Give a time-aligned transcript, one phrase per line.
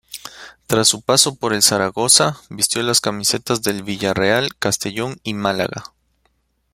[0.65, 5.93] Tras su paso por el Zaragoza, vistió las camisetas del Villarreal, Castellón y Málaga.